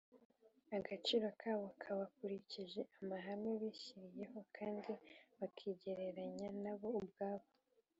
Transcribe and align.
Agaciro 0.77 1.27
kabo 1.41 1.65
bakurikije 1.99 2.79
amahame 2.99 3.51
bishyiriyeho 3.61 4.39
kandi 4.57 4.91
bakigereranya 5.37 6.49
na 6.63 6.73
bo 6.79 6.89
ubwabo 7.01 7.47